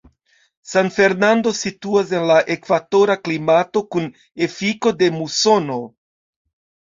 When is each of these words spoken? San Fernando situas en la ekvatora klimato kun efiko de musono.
San 0.69 0.87
Fernando 0.93 1.51
situas 1.57 2.13
en 2.19 2.23
la 2.29 2.37
ekvatora 2.55 3.17
klimato 3.27 3.83
kun 3.95 4.09
efiko 4.47 4.95
de 5.03 5.11
musono. 5.19 5.77